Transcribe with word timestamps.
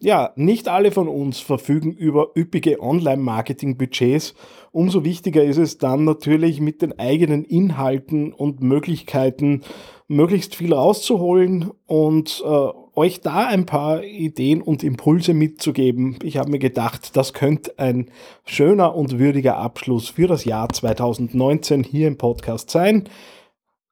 Ja, 0.00 0.32
nicht 0.36 0.68
alle 0.68 0.92
von 0.92 1.08
uns 1.08 1.40
verfügen 1.40 1.92
über 1.92 2.28
üppige 2.36 2.80
Online-Marketing-Budgets. 2.80 4.34
Umso 4.70 5.02
wichtiger 5.02 5.42
ist 5.42 5.56
es 5.56 5.78
dann 5.78 6.04
natürlich 6.04 6.60
mit 6.60 6.82
den 6.82 6.96
eigenen 7.00 7.44
Inhalten 7.44 8.32
und 8.32 8.62
Möglichkeiten 8.62 9.62
möglichst 10.06 10.54
viel 10.54 10.72
rauszuholen 10.72 11.72
und 11.86 12.42
äh, 12.46 12.68
euch 12.94 13.20
da 13.22 13.46
ein 13.46 13.66
paar 13.66 14.04
Ideen 14.04 14.62
und 14.62 14.84
Impulse 14.84 15.34
mitzugeben. 15.34 16.16
Ich 16.22 16.36
habe 16.36 16.50
mir 16.50 16.60
gedacht, 16.60 17.16
das 17.16 17.32
könnte 17.32 17.76
ein 17.78 18.10
schöner 18.44 18.94
und 18.94 19.18
würdiger 19.18 19.56
Abschluss 19.56 20.08
für 20.08 20.28
das 20.28 20.44
Jahr 20.44 20.68
2019 20.68 21.82
hier 21.82 22.06
im 22.06 22.18
Podcast 22.18 22.70
sein. 22.70 23.08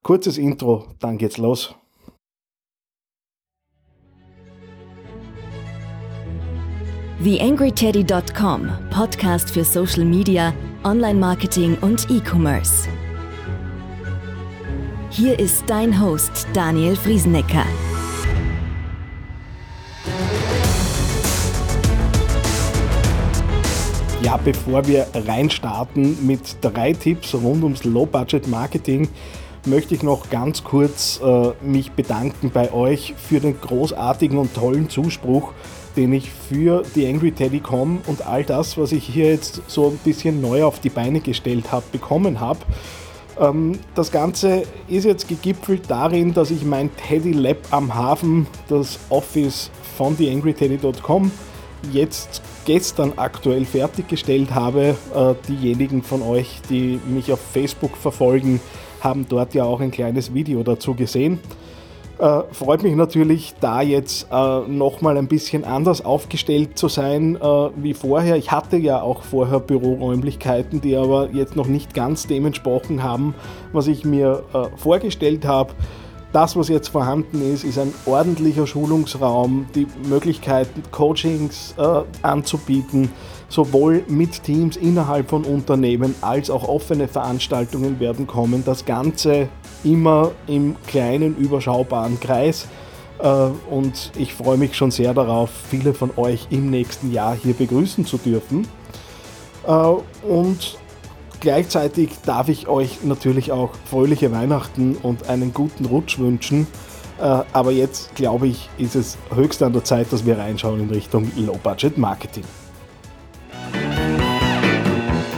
Kurzes 0.03 0.39
Intro, 0.39 0.85
dann 1.01 1.19
geht's 1.19 1.37
los. 1.37 1.75
TheAngryTeddy.com, 7.23 8.69
Podcast 8.91 9.51
für 9.51 9.65
Social 9.65 10.05
Media, 10.05 10.53
Online-Marketing 10.85 11.79
und 11.81 12.11
E-Commerce. 12.11 12.89
Hier 15.09 15.39
ist 15.39 15.65
dein 15.67 15.99
Host 15.99 16.47
Daniel 16.53 16.95
Friesenecker. 16.95 17.65
Ja, 24.21 24.37
bevor 24.37 24.87
wir 24.87 25.07
reinstarten 25.15 26.27
mit 26.27 26.59
drei 26.61 26.93
Tipps 26.93 27.35
rund 27.35 27.63
ums 27.65 27.85
Low-Budget-Marketing, 27.85 29.09
möchte 29.65 29.95
ich 29.95 30.03
noch 30.03 30.29
ganz 30.29 30.63
kurz 30.63 31.19
äh, 31.25 31.53
mich 31.65 31.93
bedanken 31.93 32.51
bei 32.53 32.71
euch 32.75 33.15
für 33.17 33.41
den 33.41 33.59
großartigen 33.59 34.37
und 34.37 34.53
tollen 34.55 34.91
Zuspruch, 34.91 35.55
den 35.97 36.13
ich 36.13 36.31
für 36.31 36.83
die 36.95 37.07
Angry 37.07 37.33
Teddy.com 37.33 38.01
und 38.07 38.27
all 38.27 38.45
das, 38.45 38.77
was 38.77 38.93
ich 38.93 39.05
hier 39.05 39.31
jetzt 39.31 39.63
so 39.67 39.89
ein 39.89 39.99
bisschen 40.05 40.41
neu 40.41 40.65
auf 40.65 40.81
die 40.81 40.91
Beine 40.91 41.21
gestellt 41.21 41.73
habe, 41.73 41.85
bekommen 41.93 42.41
habe. 42.41 42.61
Ähm, 43.39 43.79
das 43.95 44.11
Ganze 44.13 44.63
ist 44.89 45.05
jetzt 45.05 45.29
gegipfelt 45.29 45.83
darin, 45.89 46.35
dass 46.35 46.51
ich 46.51 46.65
mein 46.65 46.91
Teddy 46.97 47.33
Lab 47.33 47.59
am 47.71 47.95
Hafen, 47.95 48.47
das 48.69 48.99
Office 49.09 49.71
von 49.97 50.17
theangryteddy.com, 50.17 51.31
jetzt 51.93 52.43
gestern 52.65 53.13
aktuell 53.17 53.65
fertiggestellt 53.65 54.55
habe. 54.55 54.97
Äh, 55.15 55.35
diejenigen 55.49 56.03
von 56.03 56.23
euch, 56.23 56.61
die 56.69 57.01
mich 57.07 57.33
auf 57.33 57.41
Facebook 57.41 57.97
verfolgen, 57.97 58.61
haben 59.01 59.27
dort 59.29 59.55
ja 59.55 59.65
auch 59.65 59.81
ein 59.81 59.91
kleines 59.91 60.35
Video 60.35 60.63
dazu 60.63 60.95
gesehen. 60.95 61.39
Äh, 62.19 62.43
freut 62.53 62.83
mich 62.83 62.95
natürlich, 62.95 63.55
da 63.61 63.83
jetzt 63.83 64.29
äh, 64.33 64.61
nochmal 64.69 65.19
ein 65.19 65.29
bisschen 65.29 65.65
anders 65.65 66.03
aufgestellt 66.03 66.79
zu 66.79 66.89
sein 66.89 67.37
äh, 67.37 67.41
wie 67.77 67.93
vorher. 67.93 68.37
Ich 68.37 68.51
hatte 68.51 68.79
ja 68.79 69.03
auch 69.03 69.23
vorher 69.23 69.61
Büroräumlichkeiten, 69.61 70.81
die 70.81 70.97
aber 70.97 71.29
jetzt 71.33 71.57
noch 71.57 71.67
nicht 71.67 71.93
ganz 71.93 72.27
dem 72.27 72.47
entsprochen 72.47 73.03
haben, 73.03 73.35
was 73.73 73.87
ich 73.87 74.07
mir 74.07 74.45
äh, 74.55 74.65
vorgestellt 74.79 75.45
habe. 75.45 75.75
Das, 76.33 76.57
was 76.57 76.69
jetzt 76.69 76.89
vorhanden 76.89 77.43
ist, 77.43 77.65
ist 77.65 77.79
ein 77.79 77.93
ordentlicher 78.07 78.67
Schulungsraum, 78.67 79.67
die 79.75 79.87
Möglichkeit, 80.09 80.69
Coachings 80.93 81.75
äh, 81.77 82.03
anzubieten, 82.23 83.11
sowohl 83.51 84.05
mit 84.09 84.43
Teams 84.43 84.77
innerhalb 84.77 85.29
von 85.29 85.45
Unternehmen 85.45 86.15
als 86.23 86.49
auch 86.49 86.67
offene 86.67 87.09
Veranstaltungen 87.09 88.01
werden 88.01 88.27
kommen. 88.27 88.65
Das 88.65 88.87
Ganze 88.87 89.49
immer 89.87 90.33
im 90.47 90.77
kleinen, 90.87 91.37
überschaubaren 91.37 92.19
Kreis. 92.21 92.67
Äh, 93.19 93.29
und 93.71 94.13
ich 94.19 94.35
freue 94.35 94.59
mich 94.59 94.77
schon 94.77 94.91
sehr 94.91 95.15
darauf, 95.15 95.51
viele 95.71 95.95
von 95.95 96.11
euch 96.17 96.49
im 96.51 96.71
nächsten 96.71 97.13
Jahr 97.13 97.35
hier 97.35 97.55
begrüßen 97.55 98.05
zu 98.05 98.19
dürfen. 98.19 98.67
Äh, 99.67 99.71
und 99.71 100.79
gleichzeitig 101.41 102.11
darf 102.25 102.49
ich 102.49 102.69
euch 102.69 103.05
natürlich 103.05 103.53
auch 103.53 103.71
fröhliche 103.89 104.33
Weihnachten 104.33 104.97
und 105.03 105.29
einen 105.29 105.55
guten 105.55 105.87
Rutsch 105.87 106.19
wünschen. 106.19 106.67
Äh, 107.19 107.43
aber 107.53 107.71
jetzt 107.71 108.15
glaube 108.15 108.49
ich, 108.49 108.69
ist 108.77 108.97
es 108.97 109.17
höchst 109.35 109.63
an 109.63 109.73
der 109.73 109.85
Zeit, 109.85 110.13
dass 110.13 110.27
wir 110.27 110.37
reinschauen 110.37 110.81
in 110.81 110.91
Richtung 110.91 111.31
Low-Budget 111.37 111.97
Marketing. 111.97 112.45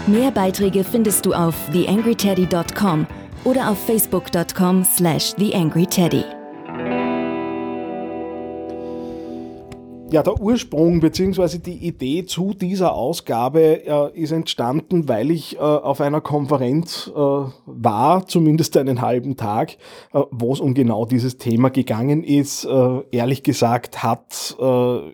Mehr 0.08 0.30
Beiträge 0.30 0.84
findest 0.84 1.26
du 1.26 1.34
auf 1.34 1.54
theangryteddy.com 1.70 3.06
oder 3.48 3.70
auf 3.70 3.78
facebook.com 3.78 4.84
slash 4.84 5.34
theangryteddy. 5.34 6.24
Ja, 10.10 10.22
der 10.22 10.40
Ursprung 10.40 11.00
bzw. 11.00 11.58
die 11.58 11.86
Idee 11.86 12.24
zu 12.24 12.54
dieser 12.54 12.94
Ausgabe 12.94 13.86
äh, 13.86 14.18
ist 14.18 14.32
entstanden, 14.32 15.06
weil 15.06 15.30
ich 15.30 15.56
äh, 15.56 15.58
auf 15.60 16.00
einer 16.00 16.22
Konferenz 16.22 17.10
äh, 17.14 17.14
war, 17.14 18.26
zumindest 18.26 18.78
einen 18.78 19.02
halben 19.02 19.36
Tag, 19.36 19.76
äh, 20.14 20.22
wo 20.30 20.54
es 20.54 20.60
um 20.60 20.72
genau 20.72 21.04
dieses 21.04 21.36
Thema 21.36 21.68
gegangen 21.68 22.24
ist. 22.24 22.64
Äh, 22.64 23.00
ehrlich 23.10 23.42
gesagt 23.42 24.02
hat, 24.02 24.56
äh, 24.58 25.10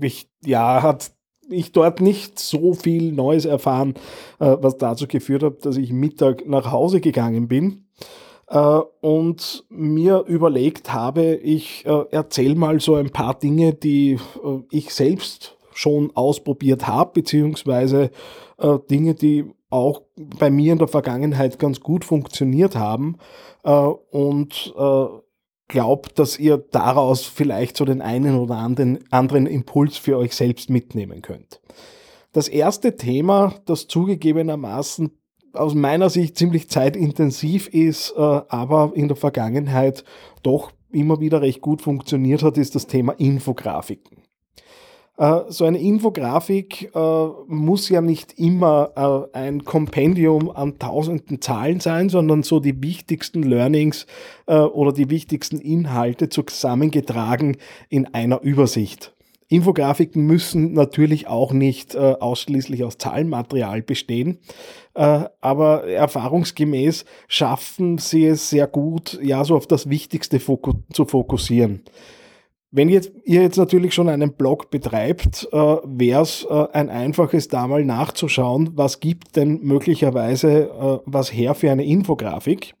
ich, 0.00 0.30
ja, 0.44 0.82
hat 0.82 1.12
ich 1.52 1.72
dort 1.72 2.00
nicht 2.00 2.38
so 2.38 2.74
viel 2.74 3.12
Neues 3.12 3.44
erfahren, 3.44 3.94
äh, 4.38 4.56
was 4.60 4.76
dazu 4.76 5.06
geführt 5.06 5.42
hat, 5.42 5.64
dass 5.64 5.76
ich 5.76 5.92
Mittag 5.92 6.46
nach 6.46 6.70
Hause 6.70 7.00
gegangen 7.00 7.48
bin 7.48 7.86
äh, 8.48 8.80
und 9.00 9.64
mir 9.68 10.24
überlegt 10.26 10.92
habe, 10.92 11.34
ich 11.34 11.86
äh, 11.86 12.04
erzähle 12.10 12.54
mal 12.54 12.80
so 12.80 12.94
ein 12.94 13.10
paar 13.10 13.38
Dinge, 13.38 13.74
die 13.74 14.18
ich 14.70 14.92
selbst 14.92 15.56
schon 15.74 16.10
ausprobiert 16.14 16.86
habe, 16.86 17.12
beziehungsweise 17.14 18.10
Dinge, 18.90 19.14
die 19.14 19.46
auch 19.70 20.02
bei 20.38 20.50
mir 20.50 20.72
in 20.72 20.78
der 20.78 20.86
Vergangenheit 20.86 21.58
ganz 21.58 21.80
gut 21.80 22.04
funktioniert 22.04 22.76
haben 22.76 23.16
und 23.62 24.74
glaubt, 25.72 26.18
dass 26.18 26.38
ihr 26.38 26.58
daraus 26.58 27.24
vielleicht 27.24 27.78
so 27.78 27.84
den 27.84 28.02
einen 28.02 28.36
oder 28.38 28.56
anderen, 28.56 29.46
Impuls 29.46 29.96
für 29.96 30.18
euch 30.18 30.36
selbst 30.36 30.70
mitnehmen 30.70 31.22
könnt. 31.22 31.60
Das 32.32 32.46
erste 32.46 32.96
Thema, 32.96 33.54
das 33.64 33.88
zugegebenermaßen 33.88 35.10
aus 35.54 35.74
meiner 35.74 36.10
Sicht 36.10 36.36
ziemlich 36.36 36.68
zeitintensiv 36.68 37.68
ist, 37.68 38.14
äh, 38.16 38.20
aber 38.20 38.92
in 38.94 39.08
der 39.08 39.16
Vergangenheit 39.16 40.04
doch 40.42 40.72
immer 40.90 41.20
wieder 41.20 41.40
recht 41.40 41.62
gut 41.62 41.82
funktioniert 41.82 42.42
hat, 42.42 42.58
ist 42.58 42.74
das 42.74 42.86
Thema 42.86 43.12
Infografiken. 43.12 44.18
Äh, 45.18 45.40
so 45.48 45.64
eine 45.64 45.78
Infografik 45.78 46.90
äh, 46.94 47.26
muss 47.46 47.88
ja 47.88 48.00
nicht 48.00 48.38
immer 48.38 49.28
äh, 49.34 49.38
ein 49.38 49.64
Kompendium 49.64 50.50
an 50.50 50.78
tausenden 50.78 51.40
Zahlen 51.40 51.80
sein, 51.80 52.08
sondern 52.08 52.42
so 52.42 52.60
die 52.60 52.82
wichtigsten 52.82 53.42
Learnings 53.42 54.06
oder 54.46 54.92
die 54.92 55.08
wichtigsten 55.08 55.58
Inhalte 55.60 56.28
zusammengetragen 56.28 57.56
in 57.88 58.12
einer 58.12 58.42
Übersicht. 58.42 59.14
Infografiken 59.48 60.26
müssen 60.26 60.72
natürlich 60.72 61.28
auch 61.28 61.52
nicht 61.52 61.96
ausschließlich 61.96 62.82
aus 62.82 62.98
Zahlenmaterial 62.98 63.82
bestehen, 63.82 64.38
aber 64.94 65.84
erfahrungsgemäß 65.84 67.04
schaffen 67.28 67.98
sie 67.98 68.26
es 68.26 68.50
sehr 68.50 68.66
gut, 68.66 69.18
ja, 69.22 69.44
so 69.44 69.56
auf 69.56 69.68
das 69.68 69.88
Wichtigste 69.88 70.40
zu 70.40 71.04
fokussieren. 71.04 71.82
Wenn 72.74 72.88
jetzt, 72.88 73.12
ihr 73.24 73.42
jetzt 73.42 73.58
natürlich 73.58 73.92
schon 73.92 74.08
einen 74.08 74.32
Blog 74.32 74.70
betreibt, 74.70 75.46
äh, 75.52 75.56
wäre 75.56 76.22
es 76.22 76.46
äh, 76.48 76.66
ein 76.72 76.88
einfaches, 76.88 77.48
da 77.48 77.66
mal 77.68 77.84
nachzuschauen, 77.84 78.70
was 78.74 78.98
gibt 78.98 79.36
denn 79.36 79.60
möglicherweise 79.62 80.70
äh, 80.70 80.98
was 81.04 81.30
her 81.34 81.54
für 81.54 81.70
eine 81.70 81.84
Infografik. 81.84 82.74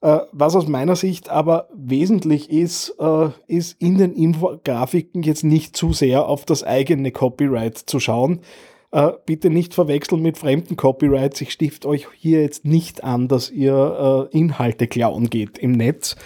Äh, 0.00 0.18
was 0.32 0.56
aus 0.56 0.66
meiner 0.66 0.96
Sicht 0.96 1.28
aber 1.28 1.68
wesentlich 1.72 2.50
ist, 2.50 2.96
äh, 2.98 3.28
ist 3.46 3.80
in 3.80 3.96
den 3.96 4.12
Infografiken 4.12 5.22
jetzt 5.22 5.44
nicht 5.44 5.76
zu 5.76 5.92
sehr 5.92 6.26
auf 6.26 6.44
das 6.44 6.64
eigene 6.64 7.12
Copyright 7.12 7.78
zu 7.78 8.00
schauen. 8.00 8.40
Äh, 8.90 9.12
bitte 9.24 9.50
nicht 9.50 9.72
verwechseln 9.72 10.20
mit 10.20 10.36
fremden 10.36 10.76
Copyrights. 10.76 11.40
Ich 11.40 11.52
stift 11.52 11.86
euch 11.86 12.08
hier 12.18 12.42
jetzt 12.42 12.64
nicht 12.64 13.04
an, 13.04 13.28
dass 13.28 13.50
ihr 13.50 14.28
Inhalte 14.32 14.88
klauen 14.88 15.30
geht 15.30 15.58
im 15.58 15.70
Netz 15.70 16.16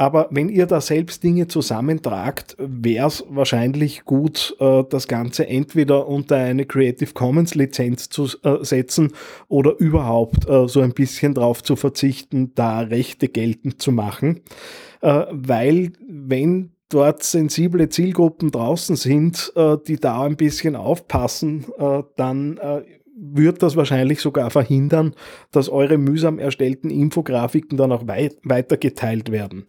aber 0.00 0.28
wenn 0.30 0.48
ihr 0.48 0.64
da 0.64 0.80
selbst 0.80 1.22
Dinge 1.22 1.46
zusammentragt, 1.46 2.56
wäre 2.58 3.08
es 3.08 3.22
wahrscheinlich 3.28 4.06
gut, 4.06 4.56
äh, 4.58 4.82
das 4.88 5.08
Ganze 5.08 5.46
entweder 5.46 6.08
unter 6.08 6.36
eine 6.36 6.64
Creative 6.64 7.12
Commons 7.12 7.54
Lizenz 7.54 8.08
zu 8.08 8.24
äh, 8.42 8.64
setzen 8.64 9.12
oder 9.48 9.76
überhaupt 9.78 10.48
äh, 10.48 10.66
so 10.68 10.80
ein 10.80 10.94
bisschen 10.94 11.34
darauf 11.34 11.62
zu 11.62 11.76
verzichten, 11.76 12.52
da 12.54 12.80
Rechte 12.80 13.28
geltend 13.28 13.82
zu 13.82 13.92
machen. 13.92 14.40
Weil 15.02 15.92
wenn 16.06 16.72
dort 16.90 17.22
sensible 17.22 17.88
Zielgruppen 17.88 18.50
draußen 18.50 18.96
sind, 18.96 19.50
die 19.88 19.96
da 19.96 20.24
ein 20.24 20.36
bisschen 20.36 20.76
aufpassen, 20.76 21.64
dann 22.16 22.60
wird 23.20 23.62
das 23.62 23.76
wahrscheinlich 23.76 24.20
sogar 24.20 24.50
verhindern, 24.50 25.14
dass 25.52 25.68
eure 25.68 25.98
mühsam 25.98 26.38
erstellten 26.38 26.90
Infografiken 26.90 27.76
dann 27.76 27.92
auch 27.92 28.06
weit, 28.06 28.36
weitergeteilt 28.42 29.30
werden. 29.30 29.66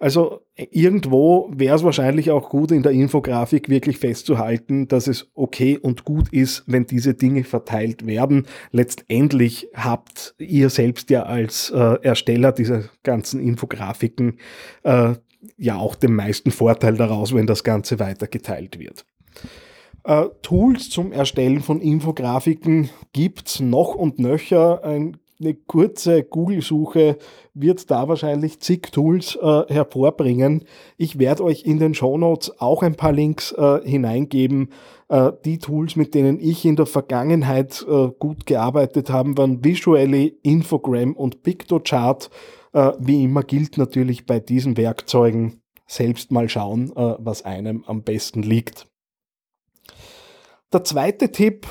Also 0.00 0.40
irgendwo 0.56 1.50
wäre 1.54 1.76
es 1.76 1.84
wahrscheinlich 1.84 2.30
auch 2.30 2.48
gut, 2.48 2.70
in 2.72 2.82
der 2.82 2.92
Infografik 2.92 3.68
wirklich 3.68 3.98
festzuhalten, 3.98 4.88
dass 4.88 5.06
es 5.06 5.30
okay 5.34 5.76
und 5.76 6.06
gut 6.06 6.32
ist, 6.32 6.64
wenn 6.66 6.86
diese 6.86 7.12
Dinge 7.12 7.44
verteilt 7.44 8.06
werden. 8.06 8.46
Letztendlich 8.70 9.68
habt 9.74 10.34
ihr 10.38 10.70
selbst 10.70 11.10
ja 11.10 11.24
als 11.24 11.68
äh, 11.68 11.98
Ersteller 12.00 12.52
dieser 12.52 12.84
ganzen 13.02 13.40
Infografiken 13.40 14.38
äh, 14.84 15.16
ja 15.58 15.76
auch 15.76 15.94
den 15.94 16.14
meisten 16.14 16.50
Vorteil 16.50 16.96
daraus, 16.96 17.34
wenn 17.34 17.46
das 17.46 17.62
Ganze 17.62 17.98
weitergeteilt 17.98 18.78
wird. 18.78 19.04
Äh, 20.04 20.26
Tools 20.42 20.90
zum 20.90 21.12
Erstellen 21.12 21.60
von 21.60 21.80
Infografiken 21.80 22.90
gibt 23.12 23.48
es 23.48 23.60
noch 23.60 23.94
und 23.94 24.18
nöcher. 24.18 24.84
Ein 24.84 25.18
eine 25.40 25.54
kurze 25.54 26.22
Google-Suche 26.22 27.16
wird 27.54 27.90
da 27.90 28.08
wahrscheinlich 28.08 28.60
zig 28.60 28.90
Tools 28.92 29.36
äh, 29.40 29.62
hervorbringen. 29.68 30.64
Ich 30.98 31.18
werde 31.18 31.44
euch 31.44 31.64
in 31.64 31.78
den 31.78 31.94
Show 31.94 32.18
Notes 32.18 32.60
auch 32.60 32.82
ein 32.82 32.94
paar 32.94 33.12
Links 33.12 33.52
äh, 33.52 33.80
hineingeben. 33.82 34.70
Äh, 35.08 35.32
die 35.44 35.58
Tools, 35.58 35.96
mit 35.96 36.14
denen 36.14 36.38
ich 36.40 36.64
in 36.64 36.76
der 36.76 36.86
Vergangenheit 36.86 37.84
äh, 37.88 38.08
gut 38.18 38.46
gearbeitet 38.46 39.10
habe, 39.10 39.36
waren 39.36 39.64
Visually, 39.64 40.38
Infogram 40.42 41.14
und 41.14 41.42
Pictochart. 41.42 42.30
Äh, 42.72 42.92
wie 42.98 43.24
immer 43.24 43.42
gilt 43.42 43.78
natürlich 43.78 44.26
bei 44.26 44.40
diesen 44.40 44.76
Werkzeugen 44.76 45.62
selbst 45.86 46.30
mal 46.30 46.48
schauen, 46.48 46.92
was 46.94 47.44
einem 47.44 47.82
am 47.84 48.04
besten 48.04 48.44
liegt. 48.44 48.89
Der 50.72 50.84
zweite 50.84 51.32
Tipp, 51.32 51.66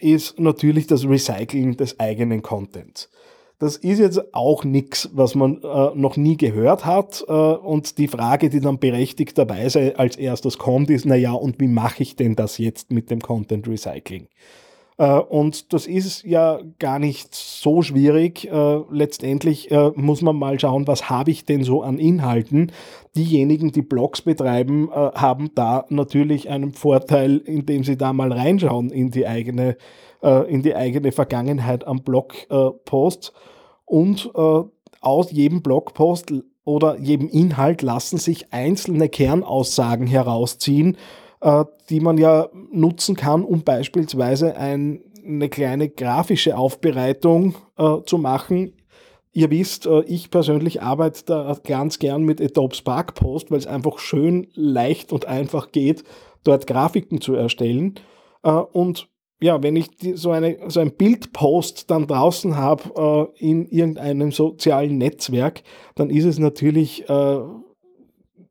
ist 0.00 0.40
natürlich 0.40 0.86
das 0.86 1.04
Recyceln 1.06 1.76
des 1.76 2.00
eigenen 2.00 2.42
Contents. 2.42 3.10
Das 3.58 3.76
ist 3.76 3.98
jetzt 3.98 4.34
auch 4.34 4.64
nichts, 4.64 5.10
was 5.12 5.34
man 5.34 5.62
äh, 5.62 5.90
noch 5.94 6.16
nie 6.16 6.38
gehört 6.38 6.86
hat. 6.86 7.22
Äh, 7.28 7.32
und 7.32 7.98
die 7.98 8.08
Frage, 8.08 8.48
die 8.48 8.60
dann 8.60 8.78
berechtigterweise 8.78 9.98
als 9.98 10.16
erstes 10.16 10.56
kommt, 10.56 10.88
ist, 10.88 11.04
naja, 11.04 11.32
und 11.32 11.60
wie 11.60 11.68
mache 11.68 12.02
ich 12.02 12.16
denn 12.16 12.36
das 12.36 12.56
jetzt 12.56 12.90
mit 12.90 13.10
dem 13.10 13.20
Content 13.20 13.68
Recycling? 13.68 14.28
Äh, 15.00 15.18
und 15.18 15.72
das 15.72 15.86
ist 15.86 16.24
ja 16.24 16.60
gar 16.78 16.98
nicht 16.98 17.34
so 17.34 17.80
schwierig. 17.80 18.46
Äh, 18.46 18.80
letztendlich 18.90 19.70
äh, 19.70 19.92
muss 19.94 20.20
man 20.20 20.36
mal 20.36 20.60
schauen, 20.60 20.86
was 20.86 21.08
habe 21.08 21.30
ich 21.30 21.46
denn 21.46 21.64
so 21.64 21.82
an 21.82 21.98
Inhalten. 21.98 22.70
Diejenigen, 23.16 23.72
die 23.72 23.82
Blogs 23.82 24.22
betreiben, 24.22 24.88
haben 24.92 25.50
da 25.56 25.84
natürlich 25.88 26.48
einen 26.48 26.72
Vorteil, 26.72 27.38
indem 27.38 27.82
sie 27.82 27.96
da 27.96 28.12
mal 28.12 28.30
reinschauen 28.30 28.90
in 28.90 29.10
die 29.10 29.26
eigene, 29.26 29.76
in 30.46 30.62
die 30.62 30.76
eigene 30.76 31.10
Vergangenheit 31.10 31.84
am 31.88 32.04
Blogpost. 32.04 33.32
Und 33.84 34.30
aus 35.00 35.32
jedem 35.32 35.60
Blogpost 35.60 36.32
oder 36.64 37.00
jedem 37.00 37.26
Inhalt 37.26 37.82
lassen 37.82 38.18
sich 38.18 38.52
einzelne 38.52 39.08
Kernaussagen 39.08 40.06
herausziehen, 40.06 40.96
die 41.88 42.00
man 42.00 42.18
ja 42.18 42.48
nutzen 42.70 43.16
kann, 43.16 43.44
um 43.44 43.62
beispielsweise 43.62 44.56
ein, 44.56 45.02
eine 45.24 45.48
kleine 45.48 45.88
grafische 45.88 46.56
Aufbereitung 46.56 47.54
äh, 47.78 48.02
zu 48.04 48.18
machen. 48.18 48.74
Ihr 49.32 49.50
wisst, 49.50 49.86
äh, 49.86 50.02
ich 50.02 50.30
persönlich 50.30 50.82
arbeite 50.82 51.24
da 51.24 51.56
ganz 51.64 51.98
gern 51.98 52.24
mit 52.24 52.40
Adobe 52.40 52.74
Spark 52.74 53.14
Post, 53.14 53.50
weil 53.50 53.58
es 53.58 53.66
einfach 53.66 53.98
schön 53.98 54.48
leicht 54.54 55.12
und 55.12 55.26
einfach 55.26 55.72
geht, 55.72 56.04
dort 56.44 56.66
Grafiken 56.66 57.20
zu 57.20 57.34
erstellen. 57.34 57.94
Äh, 58.42 58.50
und 58.50 59.08
ja, 59.42 59.62
wenn 59.62 59.76
ich 59.76 59.88
so, 60.14 60.32
eine, 60.32 60.58
so 60.68 60.80
ein 60.80 60.92
Bildpost 60.92 61.90
dann 61.90 62.06
draußen 62.06 62.56
habe 62.56 63.30
äh, 63.40 63.46
in 63.48 63.66
irgendeinem 63.66 64.32
sozialen 64.32 64.98
Netzwerk, 64.98 65.62
dann 65.94 66.10
ist 66.10 66.24
es 66.24 66.38
natürlich 66.38 67.08
äh, 67.08 67.38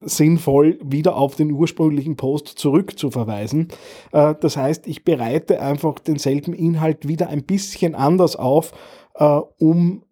sinnvoll, 0.01 0.79
wieder 0.81 1.15
auf 1.15 1.35
den 1.35 1.51
ursprünglichen 1.51 2.15
Post 2.15 2.47
zurückzuverweisen. 2.47 3.67
Äh, 4.11 4.35
das 4.39 4.57
heißt, 4.57 4.87
ich 4.87 5.03
bereite 5.03 5.61
einfach 5.61 5.99
denselben 5.99 6.53
Inhalt 6.53 7.07
wieder 7.07 7.27
ein 7.27 7.43
bisschen 7.43 7.95
anders 7.95 8.35
auf, 8.35 8.71
äh, 9.15 9.25
um 9.25 10.03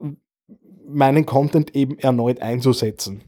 meinen 0.87 1.25
Content 1.25 1.75
eben 1.75 1.97
erneut 1.99 2.41
einzusetzen. 2.41 3.23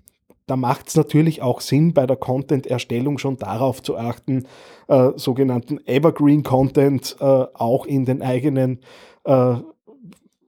Da 0.47 0.55
macht 0.55 0.87
es 0.87 0.95
natürlich 0.95 1.41
auch 1.41 1.61
Sinn, 1.61 1.93
bei 1.93 2.07
der 2.07 2.15
Content-Erstellung 2.15 3.19
schon 3.19 3.37
darauf 3.37 3.83
zu 3.83 3.97
achten, 3.97 4.47
äh, 4.87 5.11
sogenannten 5.15 5.79
Evergreen-Content 5.85 7.17
auch 7.19 7.85
in 7.85 8.05
den 8.05 8.21
eigenen 8.21 8.79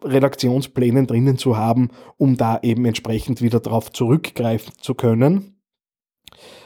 Redaktionsplänen 0.04 1.06
drinnen 1.06 1.38
zu 1.38 1.58
haben, 1.58 1.90
um 2.18 2.38
da 2.38 2.60
eben 2.64 2.86
entsprechend 2.86 3.42
wieder 3.42 3.60
darauf 3.60 3.92
zurückgreifen 3.92 4.74
zu 4.80 4.96
können. 4.96 5.51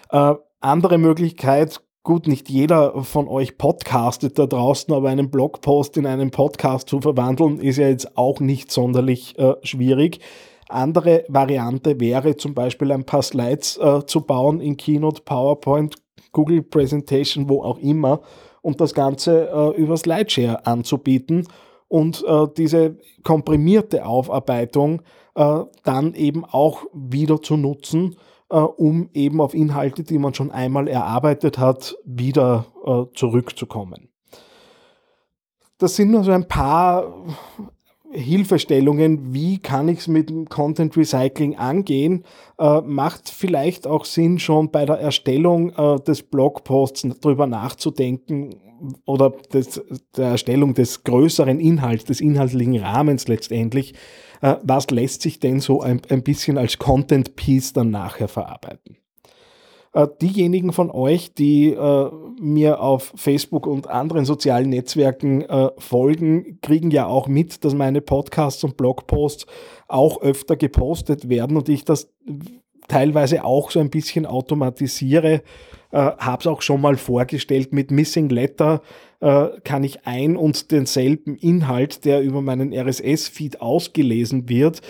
Äh, 0.10 0.36
andere 0.60 0.98
Möglichkeit, 0.98 1.82
gut, 2.04 2.28
nicht 2.28 2.50
jeder 2.50 3.04
von 3.04 3.28
euch 3.28 3.58
podcastet 3.58 4.38
da 4.38 4.46
draußen, 4.46 4.94
aber 4.94 5.10
einen 5.10 5.30
Blogpost 5.30 5.98
in 5.98 6.06
einen 6.06 6.32
Podcast 6.32 6.90
zu 6.90 7.02
verwandeln, 7.02 7.60
ist 7.60 7.78
ja 7.78 7.88
jetzt 7.88 8.18
auch 8.18 8.40
nicht 8.40 8.72
sonderlich 8.72 9.38
äh, 9.38 9.56
schwierig. 9.64 10.20
Andere 10.70 11.26
Variante 11.28 12.00
wäre 12.00 12.38
zum 12.38 12.54
Beispiel 12.54 12.92
ein 12.92 13.06
paar 13.06 13.22
Slides 13.22 13.78
äh, 13.78 14.06
zu 14.06 14.22
bauen 14.22 14.62
in 14.62 14.78
Keynote, 14.78 15.22
PowerPoint, 15.24 15.96
Google 16.32 16.64
Presentation, 16.64 17.50
wo 17.50 17.64
auch 17.64 17.78
immer 17.80 18.22
und 18.62 18.82
das 18.82 18.94
Ganze 18.94 19.50
äh, 19.50 19.80
über 19.80 19.96
Slideshare 19.96 20.66
anzubieten 20.66 21.48
und 21.88 22.24
äh, 22.28 22.48
diese 22.58 22.98
komprimierte 23.24 24.06
Aufarbeitung 24.06 25.02
äh, 25.36 25.60
dann 25.84 26.14
eben 26.14 26.46
auch 26.46 26.84
wieder 26.94 27.42
zu 27.42 27.58
nutzen 27.58 28.16
äh, 28.50 28.58
um 28.58 29.10
eben 29.14 29.42
auf 29.42 29.54
Inhalte, 29.54 30.04
die 30.04 30.18
man 30.18 30.34
schon 30.34 30.52
einmal 30.52 30.88
erarbeitet 30.88 31.58
hat, 31.58 31.96
wieder 32.06 32.66
äh, 32.86 33.16
zurückzukommen. 33.16 34.10
Das 35.78 35.96
sind 35.96 36.12
nur 36.12 36.24
so 36.24 36.32
ein 36.32 36.48
paar 36.48 37.26
Hilfestellungen, 38.12 39.34
wie 39.34 39.60
kann 39.60 39.88
ich 39.88 40.00
es 40.00 40.08
mit 40.08 40.30
dem 40.30 40.46
Content 40.48 40.96
Recycling 40.96 41.56
angehen, 41.56 42.24
äh, 42.60 42.82
macht 42.82 43.30
vielleicht 43.30 43.88
auch 43.88 44.06
Sinn, 44.06 44.40
schon 44.40 44.72
bei 44.72 44.86
der 44.86 45.00
Erstellung 45.00 45.72
äh, 45.72 46.00
des 46.02 46.24
Blogposts 46.24 47.08
darüber 47.22 47.48
nachzudenken 47.48 48.56
oder 49.06 49.32
des, 49.54 49.82
der 50.16 50.30
Erstellung 50.30 50.74
des 50.74 51.04
größeren 51.04 51.60
Inhalts, 51.60 52.06
des 52.06 52.22
inhaltlichen 52.22 52.78
Rahmens 52.78 53.28
letztendlich, 53.28 53.94
äh, 54.42 54.56
was 54.64 54.90
lässt 54.92 55.22
sich 55.22 55.40
denn 55.40 55.60
so 55.60 55.82
ein, 55.82 56.02
ein 56.10 56.24
bisschen 56.24 56.58
als 56.58 56.78
Content 56.78 57.36
Piece 57.36 57.74
dann 57.74 57.90
nachher 57.90 58.28
verarbeiten. 58.28 58.98
Äh, 59.96 60.10
diejenigen 60.22 60.74
von 60.74 60.92
euch, 60.92 61.34
die 61.34 61.70
äh, 61.70 62.10
mir 62.38 62.82
auf 62.82 63.14
Facebook 63.16 63.66
und 63.66 63.88
anderen 63.88 64.26
sozialen 64.26 64.70
Netzwerken 64.70 65.44
äh, 65.44 65.70
folgen, 65.78 66.60
kriegen 66.62 66.92
ja 66.92 67.06
auch 67.08 67.30
mit, 67.30 67.64
dass 67.64 67.74
meine 67.74 68.02
Podcasts 68.02 68.62
und 68.66 68.76
Blogposts 68.76 69.46
auch 69.88 70.22
öfter 70.22 70.58
gepostet 70.58 71.30
werden 71.30 71.56
und 71.56 71.70
ich 71.70 71.86
das 71.86 72.12
teilweise 72.90 73.46
auch 73.46 73.72
so 73.72 73.80
ein 73.80 73.90
bisschen 73.90 74.26
automatisiere. 74.26 75.44
Äh, 75.92 75.98
Habe 75.98 76.42
es 76.42 76.48
auch 76.48 76.62
schon 76.62 76.82
mal 76.82 76.98
vorgestellt 76.98 77.72
mit 77.72 77.90
Missing 77.90 78.30
Letter 78.30 78.82
kann 79.64 79.84
ich 79.84 80.06
ein 80.06 80.36
und 80.36 80.72
denselben 80.72 81.36
Inhalt, 81.38 82.06
der 82.06 82.22
über 82.22 82.42
meinen 82.42 82.74
RSS-Feed 82.74 83.60
ausgelesen 83.60 84.50
wird, 84.50 84.82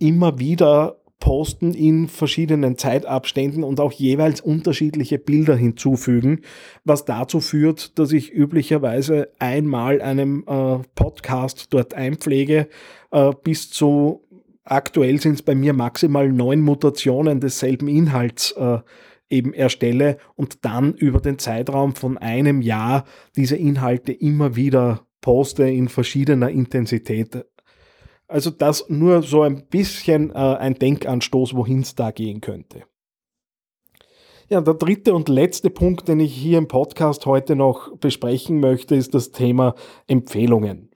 immer 0.00 0.40
wieder 0.40 0.96
posten 1.24 1.72
in 1.72 2.06
verschiedenen 2.06 2.76
Zeitabständen 2.76 3.64
und 3.64 3.80
auch 3.80 3.92
jeweils 3.92 4.42
unterschiedliche 4.42 5.18
Bilder 5.18 5.56
hinzufügen, 5.56 6.42
was 6.84 7.06
dazu 7.06 7.40
führt, 7.40 7.98
dass 7.98 8.12
ich 8.12 8.30
üblicherweise 8.30 9.30
einmal 9.38 10.02
einem 10.02 10.44
äh, 10.46 10.80
Podcast 10.94 11.68
dort 11.70 11.94
einpflege, 11.94 12.68
äh, 13.10 13.32
bis 13.42 13.70
zu 13.70 14.20
aktuell 14.64 15.18
sind 15.18 15.36
es 15.36 15.42
bei 15.42 15.54
mir 15.54 15.72
maximal 15.72 16.30
neun 16.30 16.60
Mutationen 16.60 17.40
desselben 17.40 17.88
Inhalts 17.88 18.52
äh, 18.58 18.80
eben 19.30 19.54
erstelle 19.54 20.18
und 20.36 20.66
dann 20.66 20.92
über 20.92 21.20
den 21.20 21.38
Zeitraum 21.38 21.94
von 21.94 22.18
einem 22.18 22.60
Jahr 22.60 23.06
diese 23.34 23.56
Inhalte 23.56 24.12
immer 24.12 24.56
wieder 24.56 25.06
poste 25.22 25.64
in 25.64 25.88
verschiedener 25.88 26.50
Intensität. 26.50 27.46
Also 28.26 28.50
das 28.50 28.88
nur 28.88 29.22
so 29.22 29.42
ein 29.42 29.66
bisschen 29.66 30.30
äh, 30.30 30.34
ein 30.34 30.74
Denkanstoß, 30.74 31.54
wohin 31.54 31.80
es 31.80 31.94
da 31.94 32.10
gehen 32.10 32.40
könnte. 32.40 32.84
Ja, 34.48 34.60
der 34.60 34.74
dritte 34.74 35.14
und 35.14 35.28
letzte 35.28 35.70
Punkt, 35.70 36.06
den 36.08 36.20
ich 36.20 36.34
hier 36.34 36.58
im 36.58 36.68
Podcast 36.68 37.26
heute 37.26 37.56
noch 37.56 37.96
besprechen 37.96 38.60
möchte, 38.60 38.94
ist 38.94 39.14
das 39.14 39.30
Thema 39.30 39.74
Empfehlungen. 40.06 40.90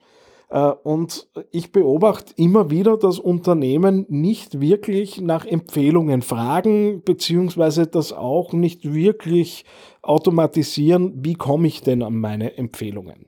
Äh, 0.51 0.71
und 0.83 1.29
ich 1.51 1.73
beobachte 1.73 2.33
immer 2.37 2.71
wieder, 2.71 2.97
dass 2.97 3.19
Unternehmen 3.19 4.07
nicht 4.09 4.61
wirklich 4.61 5.21
nach 5.21 5.47
Empfehlungen 5.47 6.23
fragen, 6.23 7.03
beziehungsweise 7.05 7.87
das 7.87 8.13
auch 8.13 8.53
nicht 8.53 8.93
wirklich 8.93 9.65
automatisieren, 10.03 11.13
wie 11.25 11.35
komme 11.35 11.69
ich 11.69 11.83
denn 11.83 12.03
an 12.03 12.17
meine 12.19 12.57
Empfehlungen. 12.57 13.28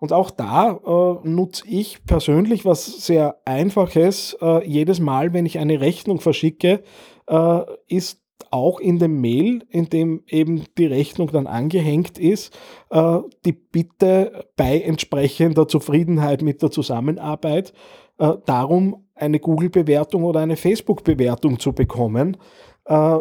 Und 0.00 0.14
auch 0.14 0.30
da 0.30 0.72
äh, 0.72 1.28
nutze 1.28 1.68
ich 1.68 2.04
persönlich 2.06 2.64
was 2.64 2.86
sehr 3.04 3.36
Einfaches. 3.44 4.36
Äh, 4.40 4.66
jedes 4.66 4.98
Mal, 4.98 5.34
wenn 5.34 5.44
ich 5.44 5.58
eine 5.58 5.80
Rechnung 5.80 6.20
verschicke, 6.20 6.82
äh, 7.28 7.60
ist 7.86 8.20
auch 8.50 8.80
in 8.80 8.98
dem 8.98 9.20
Mail, 9.20 9.62
in 9.68 9.90
dem 9.90 10.22
eben 10.26 10.64
die 10.78 10.86
Rechnung 10.86 11.30
dann 11.30 11.46
angehängt 11.46 12.18
ist, 12.18 12.56
äh, 12.88 13.18
die 13.44 13.52
Bitte 13.52 14.46
bei 14.56 14.80
entsprechender 14.80 15.68
Zufriedenheit 15.68 16.40
mit 16.40 16.62
der 16.62 16.70
Zusammenarbeit 16.70 17.74
äh, 18.18 18.32
darum, 18.46 19.04
eine 19.14 19.38
Google-Bewertung 19.38 20.24
oder 20.24 20.40
eine 20.40 20.56
Facebook-Bewertung 20.56 21.58
zu 21.58 21.74
bekommen. 21.74 22.38
Äh, 22.86 23.18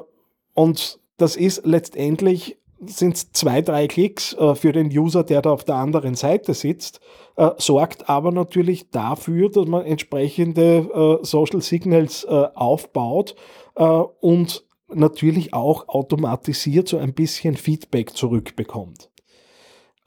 und 0.54 1.00
das 1.18 1.36
ist 1.36 1.66
letztendlich 1.66 2.58
sind 2.86 3.16
es 3.16 3.32
zwei, 3.32 3.62
drei 3.62 3.88
Klicks 3.88 4.34
äh, 4.34 4.56
für 4.56 4.72
den 4.72 4.88
User, 4.88 5.24
der 5.24 5.42
da 5.42 5.52
auf 5.52 5.64
der 5.64 5.76
anderen 5.76 6.16
Seite 6.16 6.54
sitzt, 6.54 7.02
äh, 7.36 7.52
sorgt 7.58 8.10
aber 8.10 8.32
natürlich 8.32 8.90
dafür, 8.90 9.50
dass 9.50 9.68
man 9.68 9.86
entsprechende 9.86 11.20
äh, 11.22 11.26
Social 11.26 11.62
Signals 11.62 12.24
äh, 12.24 12.48
aufbaut 12.56 13.36
äh, 13.76 13.84
und 13.84 14.66
natürlich 14.88 15.54
auch 15.54 15.88
automatisiert 15.88 16.88
so 16.88 16.98
ein 16.98 17.14
bisschen 17.14 17.56
Feedback 17.56 18.16
zurückbekommt. 18.16 19.10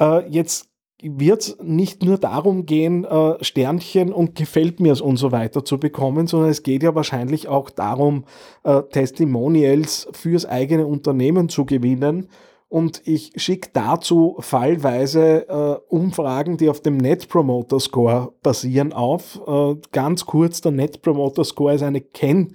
Äh, 0.01 0.29
jetzt 0.29 0.69
wird 1.05 1.41
es 1.41 1.59
nicht 1.61 2.05
nur 2.05 2.17
darum 2.17 2.65
gehen, 2.65 3.05
Sternchen 3.41 4.13
und 4.13 4.37
gefällt 4.37 4.79
mir's 4.79 5.01
und 5.01 5.17
so 5.17 5.33
weiter 5.33 5.65
zu 5.65 5.81
bekommen, 5.81 6.29
sondern 6.29 6.51
es 6.51 6.63
geht 6.63 6.85
ja 6.85 6.95
wahrscheinlich 6.95 7.49
auch 7.49 7.71
darum, 7.71 8.25
Testimonials 8.93 10.07
fürs 10.13 10.47
eigene 10.47 10.87
Unternehmen 10.87 11.49
zu 11.49 11.67
gewinnen. 11.67 12.29
Und 12.73 13.03
ich 13.05 13.33
schicke 13.37 13.69
dazu 13.75 14.37
fallweise 14.39 15.47
äh, 15.47 15.95
Umfragen, 15.95 16.57
die 16.57 16.71
auf 16.71 16.81
dem 16.81 16.97
Net 16.97 17.29
Promoter 17.29 17.79
Score 17.79 18.33
basieren, 18.43 18.95
auf. 18.95 19.43
Äh, 19.47 19.75
ganz 19.93 20.25
kurz, 20.25 20.63
der 20.63 20.73
Net 20.73 21.03
Promoter 21.03 21.45
Score 21.45 21.75
ist 21.75 21.83
eine 21.83 22.01
Kenn- 22.01 22.55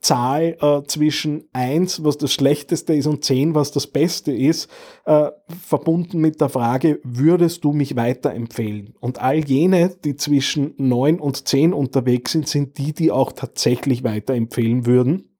Zahl 0.00 0.56
äh, 0.62 0.80
zwischen 0.86 1.44
1, 1.52 2.02
was 2.04 2.16
das 2.16 2.32
Schlechteste 2.32 2.94
ist, 2.94 3.06
und 3.06 3.22
10, 3.22 3.54
was 3.54 3.70
das 3.70 3.86
Beste 3.86 4.32
ist, 4.32 4.70
äh, 5.04 5.30
verbunden 5.62 6.22
mit 6.22 6.40
der 6.40 6.48
Frage, 6.48 6.98
würdest 7.02 7.62
du 7.62 7.74
mich 7.74 7.96
weiterempfehlen? 7.96 8.94
Und 8.98 9.20
all 9.20 9.44
jene, 9.44 9.94
die 10.02 10.16
zwischen 10.16 10.72
9 10.78 11.20
und 11.20 11.46
10 11.46 11.74
unterwegs 11.74 12.32
sind, 12.32 12.48
sind 12.48 12.78
die, 12.78 12.94
die 12.94 13.10
auch 13.12 13.32
tatsächlich 13.32 14.04
weiterempfehlen 14.04 14.86
würden. 14.86 15.36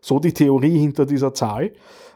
So 0.00 0.18
die 0.18 0.32
Theorie 0.32 0.76
hinter 0.76 1.06
dieser 1.06 1.32
Zahl. 1.32 1.70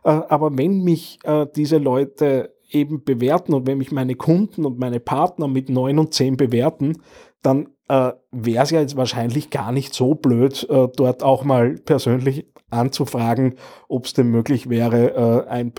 Äh, 0.05 0.11
aber 0.29 0.57
wenn 0.57 0.83
mich 0.83 1.19
äh, 1.25 1.47
diese 1.55 1.79
Leute 1.79 2.55
eben 2.71 3.05
bewerten 3.05 3.55
und 3.55 3.67
wenn 3.67 3.79
mich 3.79 3.93
meine 3.93 4.15
Kunden 4.15 4.65
und 4.65 4.79
meine 4.79 5.01
Partner 5.01 5.49
mit 5.49 5.69
9 5.69 5.99
und 5.99 6.15
10 6.15 6.37
bewerten, 6.37 6.99
dann 7.43 7.69
äh, 7.89 8.13
wäre 8.31 8.65
es 8.65 8.71
ja 8.71 8.81
jetzt 8.81 8.97
wahrscheinlich 8.97 9.51
gar 9.51 9.73
nicht 9.73 9.95
so 9.95 10.15
blöd, 10.15 10.67
äh, 10.71 10.89
dort 10.97 11.23
auch 11.23 11.45
mal 11.45 11.75
persönlich 11.75 12.47
anzufragen, 12.71 13.57
ob 13.89 14.07
es 14.07 14.15
denn 14.15 14.29
möglich 14.29 14.69
wäre, 14.69 15.47
äh, 15.47 15.49
ein, 15.49 15.73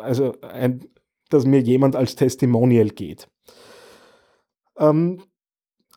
also 0.00 0.34
ein, 0.42 0.84
dass 1.30 1.46
mir 1.46 1.60
jemand 1.60 1.96
als 1.96 2.16
Testimonial 2.16 2.88
geht. 2.88 3.28
Ähm, 4.76 5.22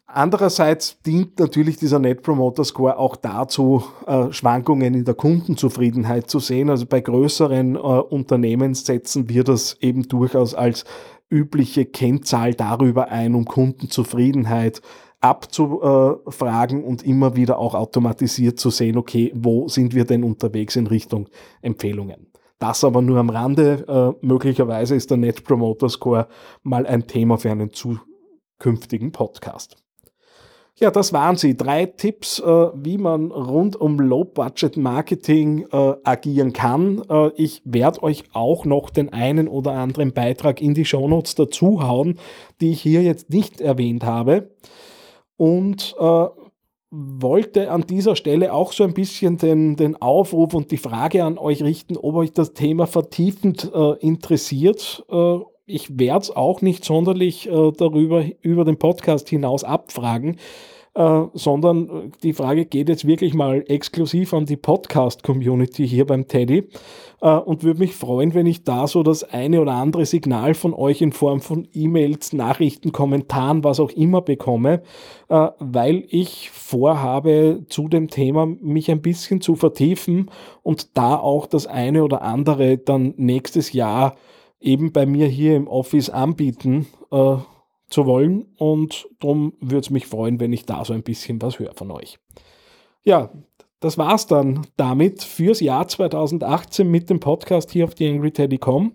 Andererseits 0.10 1.02
dient 1.02 1.38
natürlich 1.38 1.76
dieser 1.76 2.00
Net 2.00 2.22
Promoter 2.24 2.64
Score 2.64 2.98
auch 2.98 3.18
dazu, 3.18 3.84
äh, 4.06 4.32
Schwankungen 4.32 4.94
in 4.94 5.04
der 5.04 5.16
Kundenzufriedenheit 5.16 6.30
zu 6.30 6.40
sehen. 6.40 6.70
Also 6.70 6.86
bei 6.86 7.02
größeren 7.02 7.76
äh, 7.76 7.80
Unternehmen 7.80 8.74
setzen 8.74 9.28
wir 9.28 9.44
das 9.44 9.76
eben 9.82 10.08
durchaus 10.08 10.56
als 10.56 10.86
übliche 11.30 11.86
Kennzahl 11.86 12.54
darüber 12.54 13.10
ein, 13.10 13.36
um 13.36 13.44
Kundenzufriedenheit 13.44 14.82
abzufragen 15.20 16.86
und 16.86 17.04
immer 17.04 17.36
wieder 17.36 17.60
auch 17.60 17.76
automatisiert 17.76 18.60
zu 18.60 18.70
sehen, 18.70 18.98
okay, 18.98 19.34
wo 19.36 19.68
sind 19.68 19.94
wir 19.94 20.06
denn 20.06 20.24
unterwegs 20.24 20.78
in 20.78 20.88
Richtung 20.88 21.28
Empfehlungen. 21.62 22.32
Das 22.60 22.86
aber 22.86 23.02
nur 23.02 23.18
am 23.18 23.30
Rande. 23.30 24.16
Äh, 24.22 24.26
möglicherweise 24.26 24.96
ist 24.96 25.12
der 25.12 25.18
Net 25.18 25.44
Promoter 25.44 25.90
Score 25.90 26.30
mal 26.64 26.88
ein 26.88 27.08
Thema 27.08 27.38
für 27.38 27.52
einen 27.52 27.72
zukünftigen 27.74 29.12
Podcast. 29.12 29.76
Ja, 30.79 30.91
das 30.91 31.12
waren 31.12 31.38
sie. 31.38 31.57
Drei 31.57 31.88
Tipps, 31.88 32.39
äh, 32.39 32.43
wie 32.46 33.00
man 33.00 33.31
rund 33.31 33.75
um 33.75 34.00
Low-Budget-Marketing 34.00 35.65
äh, 35.72 35.93
agieren 36.03 36.53
kann. 36.53 37.01
Äh, 37.10 37.31
ich 37.36 37.63
werde 37.65 38.03
euch 38.03 38.25
auch 38.34 38.63
noch 38.63 38.91
den 38.91 39.12
einen 39.12 39.48
oder 39.48 39.72
anderen 39.72 40.13
Beitrag 40.13 40.62
in 40.62 40.75
die 40.75 40.86
Shownotes 40.86 41.34
dazuhauen, 41.34 42.19
die 42.62 42.72
ich 42.72 42.81
hier 42.81 43.01
jetzt 43.01 43.31
nicht 43.31 43.60
erwähnt 43.60 44.03
habe 44.03 44.51
und 45.36 45.96
wollte 46.89 47.69
an 47.69 47.81
dieser 47.81 48.15
Stelle 48.15 48.53
auch 48.53 48.72
so 48.72 48.84
ein 48.84 48.93
bisschen 48.93 49.38
den, 49.38 49.75
den 49.75 50.01
Aufruf 50.01 50.53
und 50.53 50.72
die 50.72 50.77
Frage 50.77 51.24
an 51.24 51.38
euch 51.38 51.62
richten, 51.62 51.98
ob 51.98 52.15
euch 52.15 52.31
das 52.31 52.53
Thema 52.53 52.88
vertiefend 52.88 53.69
äh, 53.74 53.93
interessiert. 54.00 55.03
Äh, 55.10 55.39
ich 55.67 56.00
werde 56.00 56.21
es 56.21 56.36
auch 56.36 56.62
nicht 56.62 56.86
sonderlich 56.86 57.47
äh, 57.47 57.71
darüber 57.77 58.24
über 58.41 58.65
den 58.65 58.79
Podcast 58.79 59.29
hinaus 59.29 59.63
abfragen. 59.63 60.38
Äh, 60.95 61.27
sondern 61.33 61.89
äh, 61.89 62.09
die 62.24 62.33
Frage 62.33 62.65
geht 62.65 62.89
jetzt 62.89 63.05
wirklich 63.05 63.36
mal 63.36 63.63
exklusiv 63.67 64.33
an 64.33 64.47
die 64.47 64.57
Podcast-Community 64.57 65.88
hier 65.88 66.07
beim 66.07 66.27
Teddy 66.27 66.69
äh, 67.21 67.29
und 67.29 67.62
würde 67.62 67.81
mich 67.81 67.93
freuen, 67.93 68.33
wenn 68.33 68.47
ich 68.47 68.63
da 68.63 68.88
so 68.88 69.03
das 69.03 69.24
eine 69.24 69.62
oder 69.62 69.74
andere 69.74 70.07
Signal 70.07 70.55
von 70.55 70.74
euch 70.74 71.03
in 71.03 71.12
Form 71.12 71.39
von 71.39 71.67
E-Mails, 71.71 72.33
Nachrichten, 72.33 72.93
Kommentaren, 72.93 73.63
was 73.63 73.79
auch 73.79 73.91
immer 73.91 74.24
bekomme, 74.24 74.81
äh, 75.29 75.50
weil 75.59 76.03
ich 76.09 76.50
vorhabe, 76.50 77.65
zu 77.67 77.89
dem 77.89 78.07
Thema 78.07 78.47
mich 78.47 78.89
ein 78.89 79.03
bisschen 79.03 79.39
zu 79.39 79.55
vertiefen 79.55 80.31
und 80.63 80.97
da 80.97 81.15
auch 81.15 81.45
das 81.45 81.67
eine 81.67 82.03
oder 82.03 82.24
andere 82.24 82.79
dann 82.79 83.13
nächstes 83.17 83.71
Jahr 83.71 84.15
eben 84.60 84.92
bei 84.92 85.06
mir 85.06 85.28
hier 85.28 85.56
im 85.56 85.68
Office 85.68 86.10
anbieten. 86.10 86.88
Äh, 87.12 87.38
zu 87.90 88.06
wollen 88.06 88.46
und 88.58 89.08
darum 89.20 89.54
würde 89.60 89.80
es 89.80 89.90
mich 89.90 90.08
freuen, 90.08 90.40
wenn 90.40 90.54
ich 90.54 90.66
da 90.66 90.84
so 90.84 90.94
ein 90.94 91.04
bisschen 91.04 91.42
was 91.42 91.60
höre 91.60 91.74
von 91.74 91.92
euch. 91.92 92.20
Ja, 93.04 93.32
das 93.80 93.98
war's 93.98 94.28
dann 94.28 94.68
damit 94.76 95.24
fürs 95.24 95.60
Jahr 95.60 95.88
2018 95.88 96.90
mit 96.90 97.10
dem 97.10 97.20
Podcast 97.20 97.72
hier 97.72 97.86
auf 97.86 97.96
TheAngryTeddy.com. 97.96 98.94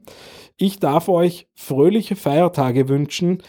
Ich 0.57 0.79
darf 0.79 1.09
euch 1.09 1.47
fröhliche 1.55 2.17
Feiertage 2.17 2.89
wünschen, 2.89 3.43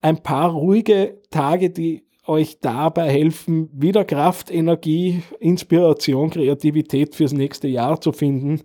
ein 0.00 0.22
paar 0.22 0.50
ruhige 0.50 1.20
Tage, 1.30 1.70
die 1.70 2.04
euch 2.26 2.60
dabei 2.60 3.10
helfen, 3.10 3.68
wieder 3.72 4.04
Kraft, 4.04 4.50
Energie, 4.50 5.22
Inspiration, 5.40 6.30
Kreativität 6.30 7.14
fürs 7.14 7.32
nächste 7.32 7.68
Jahr 7.68 8.00
zu 8.00 8.12
finden. 8.12 8.62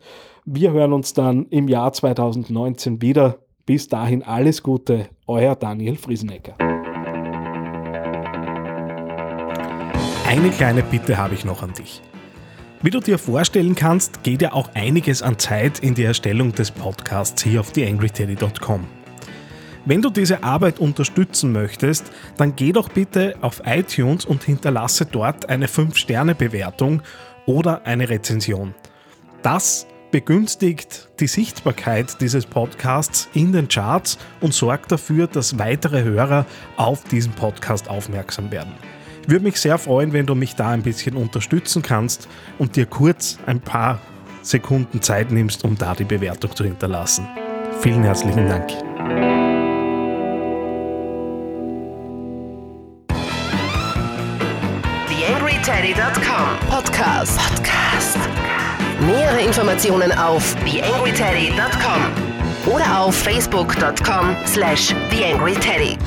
Wir 0.52 0.72
hören 0.72 0.94
uns 0.94 1.14
dann 1.14 1.46
im 1.52 1.68
Jahr 1.68 1.94
2019 1.94 3.04
wieder. 3.04 3.38
Bis 3.68 3.88
dahin 3.88 4.24
alles 4.24 4.64
Gute, 4.64 5.10
euer 5.28 5.56
Daniel 5.56 5.96
Friesenecker. 5.96 6.56
Eine 10.28 10.50
kleine 10.50 10.82
Bitte 10.82 11.18
habe 11.18 11.36
ich 11.36 11.46
noch 11.46 11.62
an 11.62 11.74
dich. 11.74 12.02
Wie 12.82 12.90
du 12.90 13.00
dir 13.00 13.20
vorstellen 13.20 13.76
kannst, 13.76 14.24
geht 14.24 14.42
ja 14.42 14.54
auch 14.54 14.72
einiges 14.74 15.22
an 15.22 15.38
Zeit 15.38 15.78
in 15.82 15.94
die 15.94 16.04
Erstellung 16.04 16.52
des 16.52 16.72
Podcasts 16.72 17.44
hier 17.44 17.60
auf 17.60 17.72
theangryteddy.com. 17.72 18.88
Wenn 19.86 20.02
du 20.02 20.10
diese 20.10 20.44
Arbeit 20.44 20.80
unterstützen 20.80 21.52
möchtest, 21.52 22.12
dann 22.38 22.56
geh 22.56 22.72
doch 22.72 22.90
bitte 22.90 23.36
auf 23.42 23.62
iTunes 23.68 24.26
und 24.26 24.42
hinterlasse 24.46 25.06
dort 25.06 25.48
eine 25.48 25.68
5-Sterne-Bewertung 25.68 27.04
oder 27.46 27.86
eine 27.86 28.10
Rezension. 28.10 28.74
Das 29.44 29.86
begünstigt 30.12 31.10
die 31.20 31.28
Sichtbarkeit 31.28 32.20
dieses 32.22 32.46
Podcasts 32.46 33.30
in 33.34 33.52
den 33.52 33.68
Charts 33.68 34.18
und 34.42 34.54
sorgt 34.54 34.92
dafür, 34.92 35.28
dass 35.28 35.60
weitere 35.60 36.04
Hörer 36.04 36.46
auf 36.78 37.04
diesen 37.04 37.34
Podcast 37.34 37.90
aufmerksam 37.90 38.52
werden. 38.52 38.74
Ich 39.24 39.30
würde 39.30 39.44
mich 39.44 39.60
sehr 39.60 39.78
freuen, 39.78 40.14
wenn 40.14 40.26
du 40.26 40.34
mich 40.34 40.56
da 40.56 40.70
ein 40.70 40.82
bisschen 40.82 41.16
unterstützen 41.16 41.82
kannst 41.82 42.28
und 42.58 42.76
dir 42.76 42.86
kurz 42.88 43.38
ein 43.46 43.62
paar 43.62 44.00
Sekunden 44.42 45.02
Zeit 45.02 45.32
nimmst, 45.32 45.64
um 45.64 45.78
da 45.78 45.94
die 45.94 46.06
Bewertung 46.06 46.56
zu 46.56 46.64
hinterlassen. 46.64 47.28
Vielen 47.82 48.04
herzlichen 48.04 48.48
Dank. 48.48 48.70
TheAngryTeddy.com 55.08 56.70
Podcast. 56.70 57.40
Podcast. 57.40 57.79
Nähere 59.10 59.42
Informationen 59.42 60.12
auf 60.12 60.56
theangryteddy.com 60.66 62.72
oder 62.72 63.02
auf 63.02 63.16
facebook.com 63.16 64.36
slash 64.46 64.94
theangryteddy. 65.10 65.98